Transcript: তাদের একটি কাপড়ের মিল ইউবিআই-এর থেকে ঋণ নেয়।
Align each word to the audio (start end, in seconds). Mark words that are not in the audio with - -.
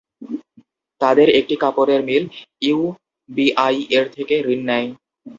তাদের 1.01 1.27
একটি 1.39 1.55
কাপড়ের 1.63 2.01
মিল 2.07 2.23
ইউবিআই-এর 2.61 4.05
থেকে 4.15 4.35
ঋণ 4.47 4.61
নেয়। 4.69 4.87